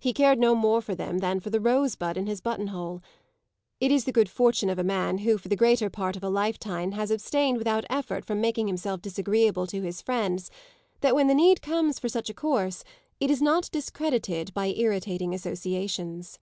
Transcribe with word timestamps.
He 0.00 0.14
cared 0.14 0.38
no 0.38 0.54
more 0.54 0.80
for 0.80 0.94
them 0.94 1.18
than 1.18 1.40
for 1.40 1.50
the 1.50 1.60
rosebud 1.60 2.16
in 2.16 2.26
his 2.26 2.40
buttonhole. 2.40 3.02
It 3.80 3.92
is 3.92 4.04
the 4.06 4.12
good 4.12 4.30
fortune 4.30 4.70
of 4.70 4.78
a 4.78 4.82
man 4.82 5.18
who 5.18 5.36
for 5.36 5.48
the 5.48 5.56
greater 5.56 5.90
part 5.90 6.16
of 6.16 6.22
a 6.24 6.30
lifetime 6.30 6.92
has 6.92 7.10
abstained 7.10 7.58
without 7.58 7.84
effort 7.90 8.24
from 8.24 8.40
making 8.40 8.66
himself 8.66 9.02
disagreeable 9.02 9.66
to 9.66 9.82
his 9.82 10.00
friends, 10.00 10.50
that 11.02 11.14
when 11.14 11.26
the 11.26 11.34
need 11.34 11.60
comes 11.60 11.98
for 11.98 12.08
such 12.08 12.30
a 12.30 12.34
course 12.34 12.82
it 13.20 13.30
is 13.30 13.42
not 13.42 13.70
discredited 13.70 14.54
by 14.54 14.68
irritating 14.68 15.34
associations. 15.34 16.38